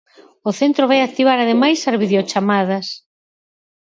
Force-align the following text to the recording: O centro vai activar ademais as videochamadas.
O 0.49 0.51
centro 0.59 0.89
vai 0.91 0.99
activar 1.01 1.37
ademais 1.39 1.79
as 1.89 1.99
videochamadas. 2.03 2.87